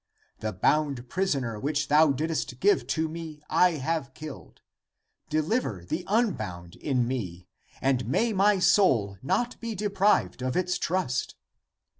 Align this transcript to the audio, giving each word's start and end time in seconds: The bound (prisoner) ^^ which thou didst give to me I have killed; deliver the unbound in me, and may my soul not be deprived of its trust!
The 0.39 0.51
bound 0.51 1.09
(prisoner) 1.09 1.59
^^ 1.59 1.61
which 1.61 1.87
thou 1.87 2.07
didst 2.11 2.59
give 2.59 2.87
to 2.87 3.07
me 3.07 3.39
I 3.51 3.73
have 3.73 4.15
killed; 4.15 4.61
deliver 5.29 5.85
the 5.87 6.05
unbound 6.07 6.75
in 6.77 7.07
me, 7.07 7.47
and 7.83 8.07
may 8.07 8.33
my 8.33 8.57
soul 8.57 9.19
not 9.21 9.59
be 9.61 9.75
deprived 9.75 10.41
of 10.41 10.57
its 10.57 10.79
trust! 10.79 11.35